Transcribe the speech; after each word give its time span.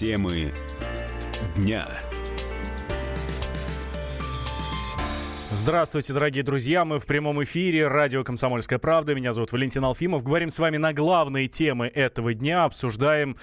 Темы 0.00 0.50
дня. 1.56 1.86
Здравствуйте, 5.52 6.12
дорогие 6.12 6.44
друзья. 6.44 6.84
Мы 6.84 7.00
в 7.00 7.06
прямом 7.06 7.42
эфире. 7.42 7.88
Радио 7.88 8.22
«Комсомольская 8.22 8.78
правда». 8.78 9.16
Меня 9.16 9.32
зовут 9.32 9.50
Валентин 9.50 9.84
Алфимов. 9.84 10.22
Говорим 10.22 10.48
с 10.48 10.60
вами 10.60 10.76
на 10.76 10.92
главные 10.92 11.48
темы 11.48 11.88
этого 11.88 12.32
дня. 12.34 12.62
Обсуждаем 12.62 13.36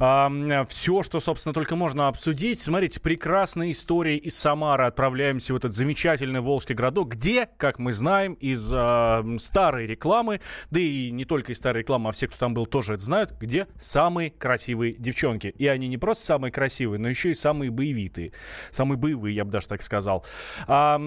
э, 0.00 0.64
все, 0.66 1.04
что, 1.04 1.20
собственно, 1.20 1.54
только 1.54 1.76
можно 1.76 2.08
обсудить. 2.08 2.60
Смотрите, 2.60 2.98
прекрасные 3.00 3.70
истории 3.70 4.16
из 4.16 4.36
Самары. 4.36 4.86
Отправляемся 4.86 5.54
в 5.54 5.56
этот 5.56 5.72
замечательный 5.72 6.40
Волжский 6.40 6.74
городок, 6.74 7.10
где, 7.10 7.48
как 7.58 7.78
мы 7.78 7.92
знаем, 7.92 8.32
из 8.34 8.74
э, 8.74 9.22
старой 9.38 9.86
рекламы, 9.86 10.40
да 10.72 10.80
и 10.80 11.12
не 11.12 11.24
только 11.24 11.52
из 11.52 11.58
старой 11.58 11.82
рекламы, 11.82 12.08
а 12.08 12.12
все, 12.12 12.26
кто 12.26 12.38
там 12.38 12.54
был, 12.54 12.66
тоже 12.66 12.94
это 12.94 13.04
знают, 13.04 13.34
где 13.40 13.68
самые 13.78 14.32
красивые 14.32 14.94
девчонки. 14.94 15.54
И 15.56 15.68
они 15.68 15.86
не 15.86 15.96
просто 15.96 16.24
самые 16.24 16.50
красивые, 16.50 16.98
но 16.98 17.08
еще 17.08 17.30
и 17.30 17.34
самые 17.34 17.70
боевитые. 17.70 18.32
Самые 18.72 18.98
боевые, 18.98 19.36
я 19.36 19.44
бы 19.44 19.52
даже 19.52 19.68
так 19.68 19.80
сказал. 19.82 20.26
А, 20.66 21.00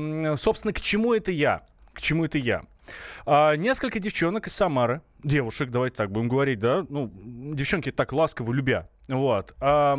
собственно, 0.46 0.74
к 0.74 0.82
чему 0.82 1.14
это 1.14 1.32
я? 1.32 1.64
К 1.94 2.02
чему 2.02 2.26
это 2.26 2.38
я? 2.38 2.62
А, 3.26 3.56
несколько 3.56 4.00
девчонок 4.00 4.46
из 4.46 4.54
Самары, 4.54 5.02
девушек, 5.24 5.72
давайте 5.72 5.96
так 5.96 6.12
будем 6.12 6.28
говорить, 6.28 6.60
да, 6.60 6.86
ну, 6.88 7.12
девчонки 7.56 7.92
так 7.92 8.14
ласково 8.14 8.54
любя, 8.54 8.88
вот, 9.08 9.56
а, 9.60 9.98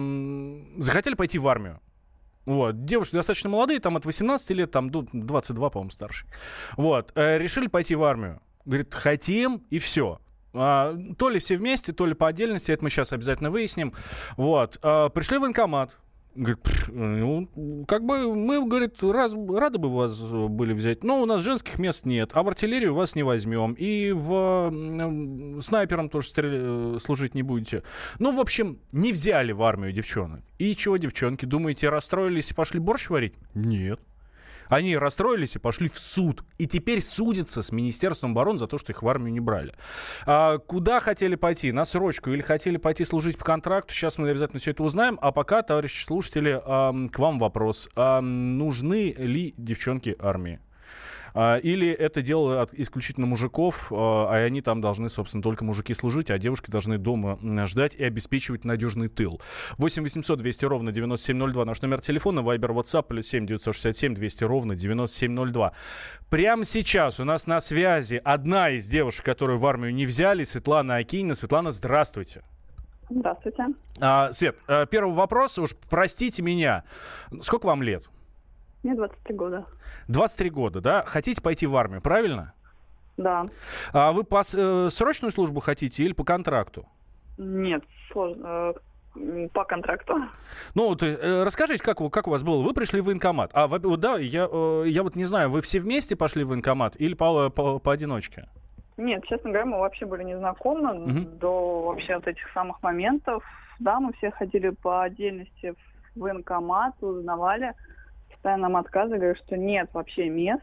захотели 0.79 1.15
пойти 1.15 1.39
в 1.39 1.49
армию. 1.49 1.81
Вот. 2.45 2.85
Девушки 2.85 3.17
достаточно 3.17 3.51
молодые, 3.51 3.81
там 3.81 3.97
от 3.97 4.05
18 4.05 4.51
лет, 4.53 4.71
там 4.71 4.89
до 4.89 5.05
22, 5.13 5.69
по-моему, 5.69 5.91
старше. 5.91 6.27
Вот. 6.77 7.11
Э, 7.17 7.39
решили 7.39 7.67
пойти 7.67 7.97
в 7.97 8.05
армию. 8.05 8.41
Говорит, 8.65 8.95
хотим, 8.95 9.65
и 9.69 9.81
все. 9.81 10.21
А, 10.55 10.97
то 11.19 11.29
ли 11.29 11.41
все 11.41 11.57
вместе, 11.57 11.93
то 11.93 12.07
ли 12.07 12.15
по 12.15 12.29
отдельности, 12.29 12.71
это 12.71 12.85
мы 12.85 12.91
сейчас 12.91 13.13
обязательно 13.13 13.51
выясним. 13.51 13.93
Вот. 14.37 14.79
А, 14.81 15.09
пришли 15.09 15.39
в 15.39 15.41
военкомат, 15.41 15.97
Говорит, 16.37 16.59
ну, 16.89 17.85
как 17.89 18.05
бы 18.05 18.35
мы, 18.35 18.67
говорит, 18.67 19.03
раз, 19.03 19.35
рады 19.35 19.79
бы 19.79 19.89
вас 19.89 20.21
были 20.21 20.75
взять, 20.75 21.03
но 21.03 21.23
у 21.23 21.27
нас 21.27 21.41
женских 21.41 21.79
мест 21.79 22.05
нет, 22.05 22.31
а 22.35 22.43
в 22.43 22.49
артиллерию 22.49 22.95
вас 22.95 23.17
не 23.17 23.23
возьмем, 23.23 23.73
и 23.73 24.13
в 24.13 24.71
э, 24.71 25.61
снайпером 25.61 26.11
тоже 26.11 26.29
стрел... 26.29 27.01
служить 27.01 27.35
не 27.35 27.43
будете. 27.43 27.83
Ну, 28.19 28.37
в 28.37 28.41
общем, 28.41 28.79
не 28.93 29.13
взяли 29.13 29.53
в 29.53 29.63
армию 29.63 29.93
девчонок. 29.93 30.43
И 30.59 30.75
чего, 30.75 30.99
девчонки, 30.99 31.47
думаете, 31.47 31.89
расстроились 31.89 32.51
и 32.51 32.55
пошли 32.55 32.81
борщ 32.81 33.09
варить? 33.09 33.35
Нет. 33.55 33.99
Они 34.69 34.97
расстроились 34.97 35.57
и 35.57 35.59
пошли 35.59 35.89
в 35.89 35.99
суд. 35.99 36.45
И 36.59 36.67
теперь 36.67 37.01
судятся 37.01 37.63
с 37.63 37.73
Министерством 37.73 38.33
обороны 38.33 38.59
за 38.59 38.67
то, 38.67 38.79
что 38.79 38.93
их 38.93 39.03
в 39.03 39.09
армию 39.09 39.33
не 39.33 39.41
брали. 39.41 39.75
А, 40.25 40.59
куда 40.59 41.01
хотели 41.01 41.35
пойти? 41.35 41.73
На 41.73 41.85
срочку 41.85 42.31
или 42.31 42.43
хотели 42.43 42.77
пойти 42.77 43.05
служить 43.05 43.39
по 43.39 43.45
контракту? 43.45 43.93
Сейчас 43.93 44.19
мы 44.19 44.29
обязательно 44.29 44.59
все 44.59 44.73
это 44.73 44.83
узнаем. 44.83 45.19
А 45.23 45.33
пока, 45.33 45.63
товарищи 45.63 46.05
слушатели, 46.05 46.61
к 47.09 47.19
вам 47.19 47.39
вопрос. 47.39 47.89
А, 47.97 48.21
нужны 48.21 49.13
ли 49.17 49.55
девчонки 49.57 50.17
армии? 50.19 50.61
А, 51.39 51.59
или 51.59 51.91
это 51.91 52.23
дело 52.23 52.63
от 52.63 52.73
исключительно 52.73 53.27
мужиков, 53.27 53.93
а, 53.93 54.29
а 54.31 54.37
они 54.37 54.63
там 54.63 54.81
должны, 54.81 55.11
собственно, 55.11 55.43
только 55.43 55.67
мужики 55.67 55.93
служить, 55.93 56.31
а 56.31 56.39
девушки 56.39 56.71
должны 56.71 56.97
дома 56.97 57.39
ждать 57.67 57.95
и 57.95 58.03
обеспечивать 58.05 58.65
надежный 58.65 59.09
тыл. 59.09 59.39
8 59.77 60.03
800 60.03 60.39
200 60.39 60.65
ровно 60.65 60.93
9702 60.93 61.65
наш 61.67 61.83
номер 61.83 62.01
телефона, 62.01 62.41
Viber, 62.41 62.75
WhatsApp, 62.75 63.03
плюс 63.03 63.27
7 63.27 63.45
967 63.45 64.15
200 64.15 64.45
ровно 64.45 64.75
9702. 64.75 65.73
Прямо 66.31 66.65
сейчас 66.65 67.21
у 67.21 67.25
нас 67.25 67.47
на 67.47 67.61
связи 67.61 68.19
одна 68.25 68.71
из 68.71 68.87
девушек, 68.87 69.27
которую 69.27 69.59
в 69.59 69.67
армию 69.67 69.93
не 69.93 70.07
взяли, 70.07 70.43
Светлана 70.43 70.97
Акинина. 70.97 71.35
Светлана, 71.35 71.71
здравствуйте. 71.71 72.45
Здравствуйте. 73.11 73.67
А, 74.01 74.33
Свет, 74.33 74.57
э, 74.69 74.87
первый 74.91 75.15
вопрос, 75.15 75.59
уж 75.59 75.77
простите 75.91 76.43
меня. 76.43 76.85
Сколько 77.43 77.67
вам 77.67 77.83
лет? 77.83 78.09
Мне 78.87 78.95
23 78.95 79.35
года. 79.35 79.67
23 80.07 80.51
года, 80.51 80.81
да? 80.81 81.03
Хотите 81.05 81.43
пойти 81.43 81.67
в 81.67 81.75
армию, 81.75 82.01
правильно? 82.01 82.55
Да. 83.17 83.47
А 83.93 84.13
вы 84.13 84.23
по 84.23 84.43
э, 84.43 84.89
срочную 84.91 85.33
службу 85.33 85.59
хотите 85.59 86.05
или 86.05 86.13
по 86.13 86.23
контракту? 86.23 86.87
Нет, 87.37 87.83
сложно. 88.13 88.75
Э, 89.17 89.49
по 89.53 89.65
контракту. 89.65 90.21
Ну, 90.77 90.91
вот, 90.91 91.03
э, 91.03 91.43
расскажите, 91.43 91.83
как, 91.83 91.99
как 92.13 92.29
у 92.29 92.31
вас 92.31 92.45
было? 92.45 92.63
Вы 92.63 92.75
пришли 92.75 93.01
в 93.01 93.07
военкомат. 93.07 93.51
А, 93.55 93.67
вот, 93.67 93.99
да, 93.99 94.19
я, 94.19 94.49
э, 94.49 94.85
я 94.87 95.03
вот 95.03 95.17
не 95.17 95.25
знаю, 95.25 95.51
вы 95.51 95.63
все 95.63 95.81
вместе 95.81 96.15
пошли 96.15 96.45
в 96.45 96.49
военкомат 96.51 96.95
или 97.01 97.15
по, 97.15 97.51
по, 97.51 97.81
поодиночке? 97.81 98.49
Нет, 98.97 99.25
честно 99.27 99.51
говоря, 99.51 99.67
мы 99.67 99.81
вообще 99.81 100.07
были 100.07 100.23
не 100.23 100.39
знакомы 100.39 100.95
угу. 100.95 101.21
до 101.41 101.83
вообще 101.87 102.15
вот 102.15 102.29
этих 102.29 102.49
самых 102.53 102.81
моментов. 102.85 103.43
Да, 103.81 103.99
мы 103.99 104.13
все 104.13 104.31
ходили 104.31 104.69
по 104.69 105.03
отдельности 105.03 105.75
в 106.15 106.21
военкомат, 106.21 106.95
узнавали 107.03 107.75
постоянно 108.47 108.69
нам 108.69 108.77
отказывали, 108.77 109.19
говорят, 109.19 109.39
что 109.39 109.57
нет 109.57 109.91
вообще 109.93 110.29
мест. 110.29 110.63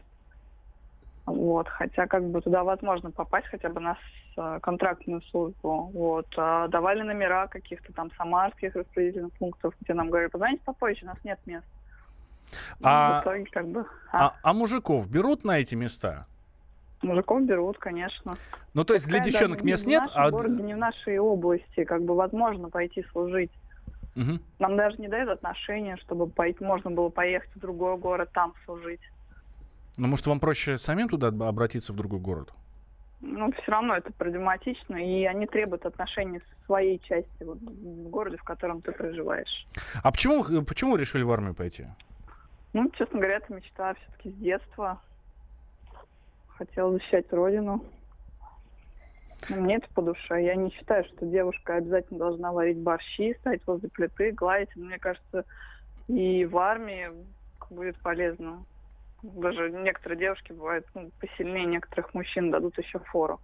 Вот, 1.26 1.68
хотя 1.68 2.06
как 2.06 2.24
бы 2.24 2.40
туда 2.40 2.64
возможно 2.64 3.10
попасть 3.10 3.46
хотя 3.48 3.68
бы 3.68 3.80
на 3.80 3.98
э, 4.36 4.58
контрактную 4.62 5.20
службу. 5.30 5.90
Вот, 5.92 6.26
а 6.36 6.68
давали 6.68 7.02
номера 7.02 7.46
каких-то 7.46 7.92
там 7.92 8.10
самарских 8.16 8.74
распределительных 8.74 9.32
пунктов, 9.34 9.74
где 9.80 9.92
нам 9.92 10.08
говорили, 10.08 10.30
позвоните 10.30 10.62
попозже, 10.64 11.00
у 11.02 11.06
нас 11.06 11.18
нет 11.24 11.38
мест. 11.44 11.66
А, 12.82 13.16
ну, 13.16 13.22
итоге, 13.22 13.50
как 13.50 13.66
бы, 13.68 13.86
а. 14.12 14.26
А, 14.28 14.34
а 14.42 14.52
мужиков 14.54 15.08
берут 15.10 15.44
на 15.44 15.58
эти 15.58 15.74
места? 15.74 16.26
Мужиков 17.02 17.42
берут, 17.42 17.78
конечно. 17.78 18.34
Ну, 18.72 18.84
то 18.84 18.94
есть 18.94 19.06
Пускай 19.06 19.20
для 19.20 19.30
девчонок 19.30 19.62
мест 19.62 19.86
нет? 19.86 20.04
В 20.04 20.06
нашем 20.06 20.22
а... 20.22 20.30
городе, 20.30 20.62
не 20.62 20.74
в 20.74 20.78
нашей 20.78 21.18
области, 21.18 21.84
как 21.84 22.02
бы 22.02 22.14
возможно 22.14 22.70
пойти 22.70 23.04
служить. 23.12 23.50
Угу. 24.16 24.38
Нам 24.58 24.76
даже 24.76 24.96
не 24.98 25.08
дают 25.08 25.28
отношения, 25.28 25.96
чтобы 25.96 26.26
пойти, 26.28 26.64
можно 26.64 26.90
было 26.90 27.08
поехать 27.08 27.50
в 27.54 27.58
другой 27.58 27.96
город, 27.96 28.30
там 28.32 28.54
служить. 28.64 29.00
Ну, 29.96 30.08
может, 30.08 30.26
вам 30.26 30.40
проще 30.40 30.76
самим 30.76 31.08
туда 31.08 31.28
обратиться 31.28 31.92
в 31.92 31.96
другой 31.96 32.20
город? 32.20 32.52
Ну, 33.20 33.50
все 33.52 33.72
равно 33.72 33.96
это 33.96 34.12
проблематично, 34.12 34.96
и 34.96 35.24
они 35.24 35.46
требуют 35.46 35.86
отношений 35.86 36.40
с 36.40 36.66
своей 36.66 36.98
части 37.00 37.42
вот, 37.42 37.58
в 37.58 38.08
городе, 38.08 38.36
в 38.36 38.44
котором 38.44 38.82
ты 38.82 38.92
проживаешь. 38.92 39.66
А 40.02 40.10
почему, 40.10 40.44
почему 40.64 40.92
вы 40.92 40.98
решили 40.98 41.22
в 41.22 41.32
армию 41.32 41.54
пойти? 41.54 41.86
Ну, 42.72 42.90
честно 42.98 43.18
говоря, 43.18 43.36
это 43.36 43.54
мечта 43.54 43.94
все-таки 43.94 44.30
с 44.30 44.34
детства. 44.34 45.00
Хотела 46.48 46.92
защищать 46.92 47.32
родину. 47.32 47.82
Мне 49.48 49.76
это 49.76 49.88
по 49.94 50.02
душе. 50.02 50.42
Я 50.42 50.54
не 50.54 50.70
считаю, 50.70 51.04
что 51.04 51.26
девушка 51.26 51.76
обязательно 51.76 52.18
должна 52.18 52.52
варить 52.52 52.78
борщи, 52.78 53.34
стоять 53.40 53.62
возле 53.66 53.88
плиты, 53.88 54.32
гладить. 54.32 54.74
Мне 54.76 54.98
кажется, 54.98 55.44
и 56.08 56.44
в 56.44 56.56
армии 56.58 57.10
будет 57.70 57.96
полезно. 57.98 58.64
Даже 59.22 59.70
некоторые 59.70 60.18
девушки 60.18 60.52
бывают 60.52 60.86
ну, 60.94 61.10
посильнее 61.20 61.64
некоторых 61.64 62.12
мужчин, 62.14 62.50
дадут 62.50 62.78
еще 62.78 62.98
фору. 62.98 63.40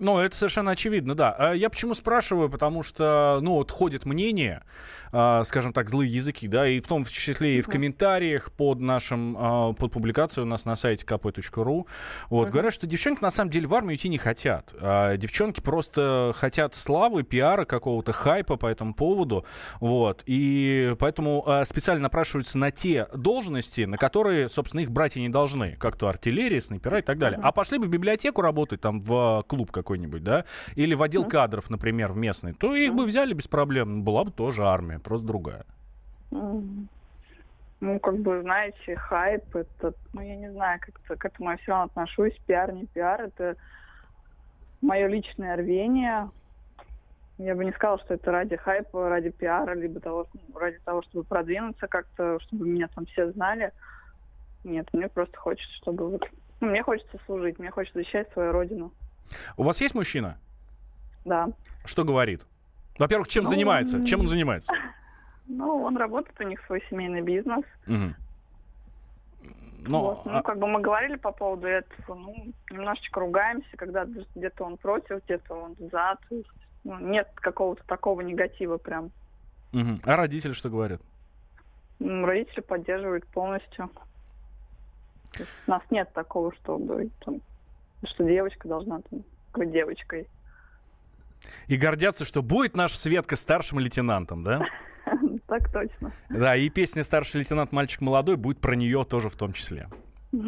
Ну, 0.00 0.18
это 0.18 0.34
совершенно 0.34 0.72
очевидно, 0.72 1.14
да. 1.14 1.34
А 1.38 1.52
я 1.52 1.70
почему 1.70 1.94
спрашиваю? 1.94 2.50
Потому 2.50 2.82
что, 2.82 3.38
ну, 3.40 3.52
вот 3.52 3.70
ходит 3.70 4.06
мнение, 4.06 4.64
э, 5.12 5.42
скажем 5.44 5.72
так, 5.72 5.88
злые 5.88 6.12
языки, 6.12 6.48
да, 6.48 6.68
и 6.68 6.80
в 6.80 6.88
том 6.88 7.04
числе 7.04 7.58
и 7.58 7.60
в 7.60 7.68
комментариях 7.68 8.50
под 8.50 8.80
нашим, 8.80 9.36
э, 9.36 9.74
под 9.74 9.92
публикацией 9.92 10.44
у 10.44 10.48
нас 10.48 10.64
на 10.64 10.74
сайте 10.74 11.06
kp.ru, 11.06 11.86
вот, 12.28 12.48
uh-huh. 12.48 12.50
говорят, 12.50 12.74
что 12.74 12.88
девчонки 12.88 13.22
на 13.22 13.30
самом 13.30 13.52
деле 13.52 13.68
в 13.68 13.74
армию 13.74 13.94
идти 13.94 14.08
не 14.08 14.18
хотят. 14.18 14.74
А 14.80 15.16
девчонки 15.16 15.60
просто 15.60 16.32
хотят 16.34 16.74
славы, 16.74 17.22
пиара, 17.22 17.64
какого-то 17.64 18.10
хайпа 18.10 18.56
по 18.56 18.66
этому 18.66 18.94
поводу, 18.94 19.46
вот, 19.78 20.24
и 20.26 20.96
поэтому 20.98 21.46
специально 21.66 22.02
напрашиваются 22.02 22.58
на 22.58 22.72
те 22.72 23.06
должности, 23.14 23.82
на 23.82 23.96
которые, 23.96 24.48
собственно, 24.48 24.80
их 24.80 24.90
братья 24.90 25.20
не 25.20 25.28
должны, 25.28 25.76
как 25.76 25.96
то 25.96 26.08
артиллерия, 26.08 26.60
снайпера 26.60 26.98
и 26.98 27.02
так 27.02 27.18
далее. 27.18 27.38
Uh-huh. 27.38 27.44
А 27.44 27.52
пошли 27.52 27.78
бы 27.78 27.86
в 27.86 27.90
библиотеку 27.90 28.42
работать, 28.42 28.80
там, 28.80 29.00
в 29.00 29.44
клуб 29.46 29.70
какой-нибудь, 29.84 30.24
да, 30.24 30.44
или 30.74 30.94
в 30.94 31.02
отдел 31.02 31.24
кадров, 31.24 31.70
например, 31.70 32.12
в 32.12 32.16
местный, 32.16 32.54
то 32.54 32.74
их 32.74 32.94
бы 32.94 33.04
взяли 33.04 33.34
без 33.34 33.46
проблем. 33.46 34.02
Была 34.02 34.24
бы 34.24 34.30
тоже 34.30 34.64
армия, 34.64 34.98
просто 34.98 35.26
другая. 35.26 35.64
Ну, 37.80 37.98
как 38.00 38.16
бы, 38.18 38.40
знаете, 38.40 38.96
хайп, 38.96 39.54
это, 39.54 39.92
ну, 40.14 40.22
я 40.22 40.36
не 40.36 40.50
знаю, 40.50 40.80
как-то 40.80 41.16
к 41.16 41.24
этому 41.26 41.50
я 41.50 41.56
все 41.58 41.72
равно 41.72 41.84
отношусь. 41.84 42.32
Пиар, 42.46 42.72
не 42.72 42.86
пиар, 42.86 43.20
это 43.20 43.56
мое 44.80 45.06
личное 45.06 45.54
рвение. 45.56 46.30
Я 47.36 47.54
бы 47.54 47.64
не 47.64 47.72
сказала, 47.72 47.98
что 47.98 48.14
это 48.14 48.30
ради 48.30 48.56
хайпа, 48.56 49.08
ради 49.10 49.30
пиара, 49.30 49.74
либо 49.74 50.00
того, 50.00 50.26
ради 50.54 50.78
того, 50.84 51.02
чтобы 51.02 51.24
продвинуться 51.24 51.86
как-то, 51.86 52.38
чтобы 52.40 52.66
меня 52.66 52.88
там 52.88 53.04
все 53.06 53.30
знали. 53.32 53.72
Нет, 54.62 54.88
мне 54.94 55.08
просто 55.08 55.36
хочется, 55.36 55.74
чтобы 55.76 56.08
вот... 56.08 56.26
Ну, 56.60 56.68
мне 56.68 56.82
хочется 56.82 57.18
служить, 57.26 57.58
мне 57.58 57.70
хочется 57.70 57.98
защищать 57.98 58.32
свою 58.32 58.52
родину. 58.52 58.92
У 59.56 59.62
вас 59.62 59.80
есть 59.80 59.94
мужчина? 59.94 60.38
Да. 61.24 61.48
Что 61.84 62.04
говорит? 62.04 62.46
Во-первых, 62.98 63.28
чем 63.28 63.44
ну, 63.44 63.50
занимается? 63.50 64.04
Чем 64.04 64.20
он 64.20 64.26
занимается? 64.26 64.72
Ну, 65.46 65.82
он 65.82 65.98
работает, 65.98 66.40
у 66.40 66.44
них 66.44 66.58
свой 66.64 66.82
семейный 66.88 67.20
бизнес. 67.20 67.66
Угу. 67.86 68.14
Но, 69.88 70.02
вот. 70.02 70.24
Ну, 70.24 70.38
а... 70.38 70.42
как 70.42 70.58
бы 70.58 70.66
мы 70.66 70.80
говорили 70.80 71.16
по 71.16 71.32
поводу 71.32 71.66
этого, 71.66 72.14
ну, 72.14 72.52
немножечко 72.70 73.20
ругаемся, 73.20 73.76
когда 73.76 74.06
где-то 74.06 74.64
он 74.64 74.78
против, 74.78 75.22
где-то 75.24 75.54
он 75.54 75.76
за, 75.78 76.16
то 76.28 76.34
есть 76.34 76.48
ну, 76.84 76.98
нет 76.98 77.28
какого-то 77.34 77.82
такого 77.86 78.22
негатива 78.22 78.78
прям. 78.78 79.10
Угу. 79.72 80.00
А 80.04 80.16
родители 80.16 80.52
что 80.52 80.70
говорят? 80.70 81.02
Родители 82.00 82.60
поддерживают 82.60 83.26
полностью. 83.26 83.90
у 85.66 85.70
нас 85.70 85.82
нет 85.90 86.12
такого, 86.12 86.54
чтобы 86.54 87.10
там, 87.24 87.40
что 88.06 88.24
девочка 88.24 88.68
должна 88.68 89.00
там, 89.10 89.24
быть 89.54 89.72
девочкой. 89.72 90.28
И 91.66 91.76
гордятся, 91.76 92.24
что 92.24 92.42
будет 92.42 92.76
наш 92.76 92.92
Светка 92.92 93.36
старшим 93.36 93.78
лейтенантом, 93.78 94.42
да? 94.42 94.64
Так 95.46 95.70
точно. 95.70 96.12
Да, 96.30 96.56
и 96.56 96.70
песня 96.70 97.04
«Старший 97.04 97.40
лейтенант, 97.40 97.70
мальчик 97.70 98.00
молодой» 98.00 98.36
будет 98.36 98.60
про 98.60 98.74
нее 98.74 99.04
тоже 99.04 99.28
в 99.28 99.36
том 99.36 99.52
числе. 99.52 99.88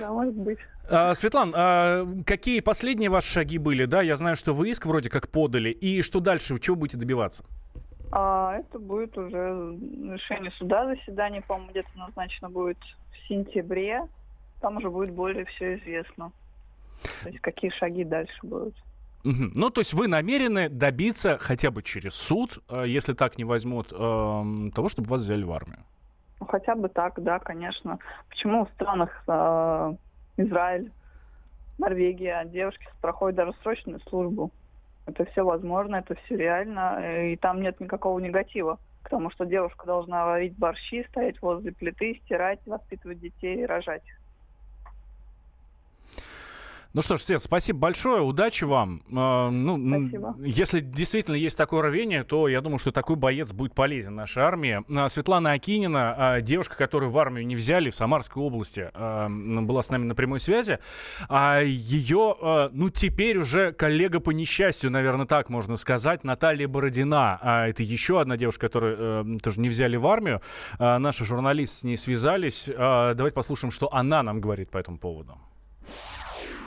Да, 0.00 0.10
может 0.10 0.34
быть. 0.34 0.58
А, 0.90 1.12
Светлан, 1.12 1.52
а 1.54 2.06
какие 2.24 2.60
последние 2.60 3.10
ваши 3.10 3.28
шаги 3.28 3.58
были? 3.58 3.84
Да, 3.84 4.00
я 4.00 4.16
знаю, 4.16 4.36
что 4.36 4.54
вы 4.54 4.70
иск 4.70 4.86
вроде 4.86 5.10
как 5.10 5.28
подали. 5.28 5.68
И 5.68 6.00
что 6.00 6.20
дальше? 6.20 6.58
Чего 6.58 6.76
будете 6.76 6.96
добиваться? 6.96 7.44
А, 8.10 8.56
это 8.58 8.78
будет 8.78 9.16
уже 9.18 9.36
решение 9.38 10.50
суда, 10.52 10.86
заседание, 10.86 11.42
по-моему, 11.42 11.72
где-то 11.72 11.90
назначено 11.96 12.48
будет 12.48 12.78
в 12.78 13.28
сентябре. 13.28 14.02
Там 14.62 14.76
уже 14.76 14.88
будет 14.90 15.10
более 15.10 15.44
все 15.44 15.74
известно. 15.74 16.32
То 17.22 17.28
есть 17.28 17.40
какие 17.40 17.70
шаги 17.70 18.04
дальше 18.04 18.38
будут. 18.44 18.74
Угу. 19.24 19.50
Ну, 19.54 19.70
то 19.70 19.80
есть 19.80 19.92
вы 19.92 20.06
намерены 20.06 20.68
добиться 20.68 21.36
хотя 21.38 21.70
бы 21.70 21.82
через 21.82 22.14
суд, 22.14 22.58
э, 22.68 22.84
если 22.86 23.12
так 23.12 23.38
не 23.38 23.44
возьмут, 23.44 23.92
эм, 23.92 24.70
того, 24.72 24.88
чтобы 24.88 25.08
вас 25.08 25.22
взяли 25.22 25.42
в 25.42 25.52
армию? 25.52 25.80
Ну, 26.40 26.46
хотя 26.46 26.74
бы 26.74 26.88
так, 26.88 27.22
да, 27.22 27.38
конечно. 27.38 27.98
Почему 28.28 28.66
в 28.66 28.70
странах 28.70 29.10
э, 29.28 29.94
Израиль, 30.38 30.92
Норвегия 31.78 32.44
девушки 32.44 32.86
проходят 33.00 33.36
даже 33.36 33.52
срочную 33.62 34.00
службу? 34.08 34.50
Это 35.06 35.24
все 35.26 35.44
возможно, 35.44 35.96
это 35.96 36.14
все 36.24 36.36
реально, 36.36 37.26
и 37.26 37.36
там 37.36 37.60
нет 37.60 37.80
никакого 37.80 38.20
негатива 38.20 38.78
к 39.02 39.08
тому, 39.08 39.30
что 39.30 39.44
девушка 39.44 39.86
должна 39.86 40.24
варить 40.24 40.56
борщи, 40.56 41.04
стоять 41.10 41.42
возле 41.42 41.72
плиты, 41.72 42.20
стирать, 42.24 42.60
воспитывать 42.66 43.20
детей 43.20 43.62
и 43.62 43.66
рожать. 43.66 44.02
Ну 46.94 47.00
что 47.00 47.16
ж, 47.16 47.22
Свет, 47.22 47.42
спасибо 47.42 47.78
большое, 47.78 48.20
удачи 48.20 48.64
вам. 48.64 49.02
Э, 49.10 49.48
ну, 49.48 49.78
спасибо. 49.78 50.36
Если 50.44 50.80
действительно 50.80 51.36
есть 51.36 51.56
такое 51.56 51.80
рвение, 51.82 52.22
то 52.22 52.48
я 52.48 52.60
думаю, 52.60 52.78
что 52.78 52.90
такой 52.90 53.16
боец 53.16 53.50
будет 53.54 53.74
полезен 53.74 54.14
нашей 54.14 54.42
армии. 54.42 54.84
А, 54.94 55.08
Светлана 55.08 55.52
Акинина, 55.52 56.14
а, 56.16 56.40
девушка, 56.42 56.76
которую 56.76 57.10
в 57.10 57.18
армию 57.18 57.46
не 57.46 57.56
взяли 57.56 57.88
в 57.88 57.94
Самарской 57.94 58.42
области, 58.42 58.90
а, 58.92 59.28
была 59.30 59.80
с 59.80 59.88
нами 59.88 60.04
на 60.04 60.14
прямой 60.14 60.38
связи. 60.38 60.80
А 61.30 61.60
ее, 61.60 62.68
ну 62.72 62.90
теперь 62.90 63.38
уже 63.38 63.72
коллега 63.72 64.20
по 64.20 64.30
несчастью, 64.30 64.90
наверное, 64.90 65.24
так 65.24 65.48
можно 65.48 65.76
сказать, 65.76 66.24
Наталья 66.24 66.68
Бородина. 66.68 67.66
Это 67.68 67.82
еще 67.82 68.20
одна 68.20 68.36
девушка, 68.36 68.66
которую 68.66 69.38
тоже 69.40 69.60
не 69.60 69.70
взяли 69.70 69.96
в 69.96 70.06
армию. 70.06 70.42
Наши 70.78 71.24
журналисты 71.24 71.76
с 71.76 71.84
ней 71.84 71.96
связались. 71.96 72.70
Давайте 72.76 73.34
послушаем, 73.34 73.70
что 73.70 73.92
она 73.92 74.22
нам 74.22 74.40
говорит 74.40 74.70
по 74.70 74.78
этому 74.78 74.98
поводу 74.98 75.38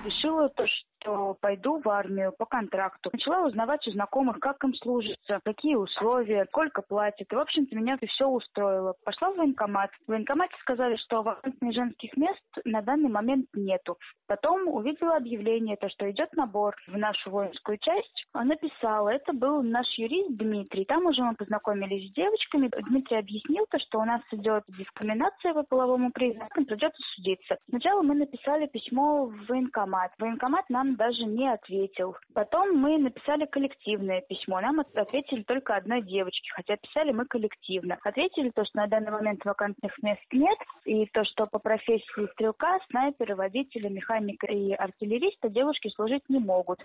решила 0.05 0.49
то, 0.49 0.65
что 1.05 1.37
пойду 1.39 1.79
в 1.79 1.87
армию 1.89 2.33
по 2.37 2.45
контракту. 2.45 3.09
Начала 3.13 3.45
узнавать 3.45 3.87
у 3.87 3.91
знакомых, 3.91 4.39
как 4.39 4.63
им 4.63 4.73
служится, 4.75 5.39
какие 5.43 5.75
условия, 5.75 6.45
сколько 6.49 6.81
платят. 6.81 7.31
И, 7.31 7.35
в 7.35 7.39
общем-то, 7.39 7.75
меня 7.75 7.97
все 7.97 8.27
устроило. 8.27 8.95
Пошла 9.03 9.31
в 9.31 9.37
военкомат. 9.37 9.91
В 10.05 10.11
военкомате 10.11 10.55
сказали, 10.61 10.95
что 10.97 11.21
вакантных 11.21 11.73
женских 11.73 12.15
мест 12.17 12.41
на 12.65 12.81
данный 12.81 13.09
момент 13.09 13.47
нету. 13.53 13.97
Потом 14.27 14.67
увидела 14.67 15.17
объявление, 15.17 15.77
то, 15.77 15.89
что 15.89 16.09
идет 16.09 16.33
набор 16.33 16.75
в 16.87 16.97
нашу 16.97 17.29
воинскую 17.29 17.77
часть. 17.77 18.25
Написала, 18.33 19.09
это 19.09 19.33
был 19.33 19.61
наш 19.61 19.87
юрист 19.97 20.37
Дмитрий. 20.37 20.85
Там 20.85 21.05
уже 21.05 21.21
мы 21.21 21.35
познакомились 21.35 22.09
с 22.09 22.13
девочками. 22.13 22.71
Дмитрий 22.89 23.17
объяснил 23.17 23.65
то, 23.69 23.77
что 23.79 23.99
у 23.99 24.05
нас 24.05 24.21
идет 24.31 24.63
дискриминация 24.67 25.53
по 25.53 25.63
половому 25.63 26.11
признаку, 26.11 26.65
придется 26.65 27.01
судиться. 27.15 27.57
Сначала 27.69 28.01
мы 28.01 28.15
написали 28.15 28.65
письмо 28.67 29.25
в 29.25 29.45
военкомат. 29.47 30.11
Военкомат 30.17 30.69
нам 30.69 30.94
даже 30.95 31.23
не 31.25 31.47
ответил. 31.51 32.15
Потом 32.33 32.77
мы 32.77 32.97
написали 32.97 33.45
коллективное 33.45 34.21
письмо. 34.21 34.61
Нам 34.61 34.79
ответили 34.79 35.43
только 35.43 35.75
одной 35.75 36.01
девочке, 36.01 36.49
хотя 36.53 36.77
писали 36.77 37.11
мы 37.11 37.25
коллективно. 37.25 37.97
Ответили 38.03 38.49
то, 38.49 38.65
что 38.65 38.77
на 38.77 38.87
данный 38.87 39.11
момент 39.11 39.43
вакантных 39.45 39.91
мест 40.01 40.21
нет, 40.31 40.57
и 40.85 41.05
то, 41.07 41.23
что 41.25 41.45
по 41.47 41.59
профессии 41.59 42.31
стрелка, 42.33 42.79
снайпера, 42.89 43.35
водителя, 43.35 43.89
механика 43.89 44.47
и 44.47 44.71
артиллериста 44.73 45.49
девушки 45.49 45.89
служить 45.89 46.23
не 46.29 46.39
могут. 46.39 46.79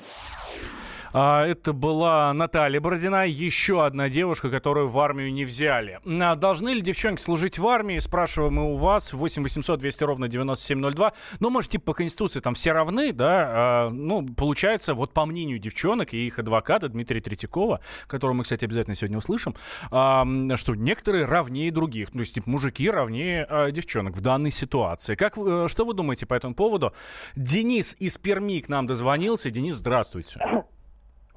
А, 1.13 1.45
это 1.47 1.73
была 1.73 2.33
Наталья 2.33 2.81
Бородина, 2.81 3.27
еще 3.27 3.85
одна 3.85 4.09
девушка, 4.09 4.51
которую 4.51 4.89
в 4.89 4.99
армию 4.99 5.33
не 5.33 5.45
взяли. 5.45 6.01
А, 6.07 6.35
должны 6.35 6.71
ли 6.71 6.81
девчонки 6.81 7.21
служить 7.21 7.59
в 7.59 7.67
армии? 7.67 7.99
Спрашиваем 7.99 8.55
мы 8.55 8.73
у 8.73 8.75
вас. 8.75 9.13
8 9.13 9.43
800 9.43 9.81
200 9.81 10.05
ровно 10.05 10.29
9702. 10.29 11.13
Ну, 11.41 11.51
может, 11.51 11.71
типа 11.71 11.87
по 11.87 11.95
Конституции 11.95 12.41
там 12.41 12.55
все 12.55 12.73
равны, 12.73 13.13
да? 13.13 13.47
А, 13.49 13.91
ну, 13.91 14.27
получается, 14.27 14.95
вот 14.95 15.13
по 15.13 15.27
мнению 15.27 15.59
девчонок 15.59 16.15
и 16.15 16.27
их 16.27 16.39
адвоката 16.39 16.89
Дмитрия 16.89 17.21
Третьякова, 17.21 17.81
которого 18.07 18.35
мы, 18.35 18.45
кстати, 18.45 18.65
обязательно 18.65 18.95
сегодня 18.95 19.19
услышим, 19.19 19.55
что 19.89 20.75
некоторые 20.75 21.25
равнее 21.25 21.71
других. 21.71 22.11
То 22.11 22.21
есть, 22.21 22.35
типа, 22.35 22.49
мужики 22.49 22.89
равнее 22.91 23.47
девчонок 23.73 24.17
в 24.17 24.21
данной 24.21 24.51
ситуации. 24.51 25.15
Как, 25.15 25.37
э, 25.37 25.67
что 25.69 25.85
вы 25.85 25.95
думаете 25.95 26.27
по 26.27 26.35
этому 26.35 26.55
поводу? 26.55 26.93
Денис 27.37 27.97
из 27.99 28.19
Перми 28.19 28.61
к 28.61 28.69
нам 28.69 28.87
дозвонился. 28.87 29.51
Денис, 29.51 29.77
здравствуйте. 29.77 30.41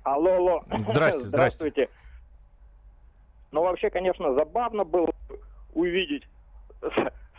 Алло, 0.04 0.34
алло. 0.34 0.64
Здрасте, 0.80 1.28
здравствуйте. 1.28 1.90
Ну, 3.52 3.62
вообще, 3.62 3.90
конечно, 3.90 4.34
забавно 4.34 4.84
было 4.84 5.10
увидеть 5.74 6.24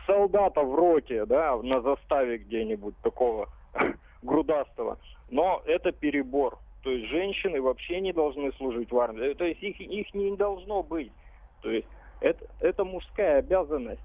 солдата 0.06 0.62
в 0.62 0.75
роке, 0.75 1.26
да, 1.26 1.56
на 1.56 1.82
заставе 1.82 2.38
где-нибудь 2.38 2.96
такого 3.02 3.50
грудастого. 4.22 4.99
Но 5.31 5.62
это 5.66 5.93
перебор. 5.93 6.58
То 6.82 6.90
есть 6.90 7.08
женщины 7.08 7.61
вообще 7.61 8.00
не 8.00 8.12
должны 8.12 8.52
служить 8.55 8.90
в 8.90 8.99
армии. 8.99 9.34
То 9.34 9.44
есть 9.44 9.62
их, 9.62 9.81
их 9.81 10.14
не 10.14 10.37
должно 10.37 10.82
быть. 10.82 11.12
То 11.60 11.70
есть 11.70 11.88
это, 12.20 12.46
это 12.60 12.84
мужская 12.84 13.38
обязанность. 13.38 14.00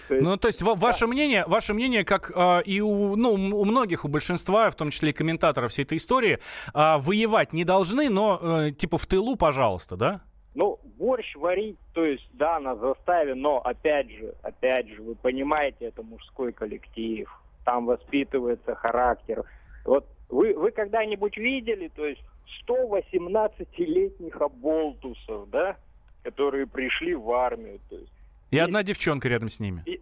Ну, 0.08 0.36
то 0.36 0.48
есть 0.48 0.62
ваше 0.62 1.06
мнение, 1.06 1.44
ваше 1.46 1.74
мнение, 1.74 2.04
как 2.04 2.30
э, 2.34 2.62
и 2.64 2.80
у, 2.80 3.16
ну, 3.16 3.32
у 3.32 3.64
многих, 3.64 4.04
у 4.04 4.08
большинства, 4.08 4.68
в 4.70 4.74
том 4.74 4.90
числе 4.90 5.10
и 5.10 5.12
комментаторов 5.12 5.70
всей 5.70 5.82
этой 5.84 5.96
истории, 5.96 6.38
э, 6.74 6.98
воевать 6.98 7.52
не 7.52 7.64
должны, 7.64 8.10
но 8.10 8.38
э, 8.40 8.72
типа 8.72 8.98
в 8.98 9.06
тылу, 9.06 9.36
пожалуйста, 9.36 9.96
да? 9.96 10.20
Ну, 10.54 10.78
борщ 10.98 11.34
варить, 11.36 11.78
то 11.94 12.04
есть, 12.04 12.28
да, 12.32 12.60
на 12.60 12.76
заставе, 12.76 13.34
но 13.34 13.58
опять 13.58 14.10
же, 14.10 14.34
опять 14.42 14.88
же, 14.88 15.02
вы 15.02 15.14
понимаете, 15.14 15.86
это 15.86 16.02
мужской 16.02 16.52
коллектив, 16.52 17.28
там 17.64 17.86
воспитывается 17.86 18.74
характер. 18.74 19.44
Вот 19.84 20.06
вы, 20.28 20.54
вы 20.54 20.70
когда-нибудь 20.70 21.36
видели, 21.36 21.88
то 21.88 22.04
есть, 22.04 22.22
118-летних 22.68 24.40
оболтусов, 24.40 25.50
да, 25.50 25.76
которые 26.22 26.66
пришли 26.66 27.14
в 27.14 27.30
армию, 27.32 27.80
то 27.88 27.96
есть, 27.96 28.12
и, 28.54 28.56
и 28.56 28.60
одна 28.60 28.82
девчонка 28.82 29.28
рядом 29.28 29.48
с 29.48 29.60
ними. 29.60 29.82
И, 29.86 30.00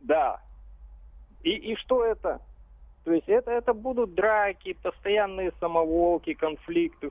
да. 0.00 0.40
И, 1.42 1.50
и 1.50 1.76
что 1.76 2.04
это? 2.04 2.40
То 3.04 3.12
есть 3.12 3.28
это, 3.28 3.50
это 3.50 3.74
будут 3.74 4.14
драки, 4.14 4.76
постоянные 4.82 5.52
самоволки, 5.60 6.32
конфликты. 6.32 7.10